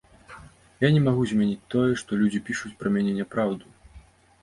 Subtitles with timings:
[0.85, 3.65] Я не магу змяніць тое, што людзі пішуць пра мяне няпраўду.